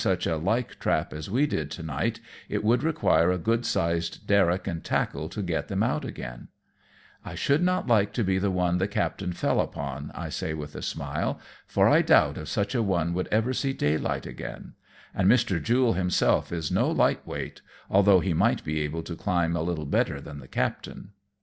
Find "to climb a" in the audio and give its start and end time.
19.03-19.61